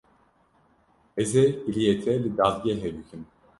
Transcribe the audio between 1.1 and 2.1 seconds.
Ez ê giliyê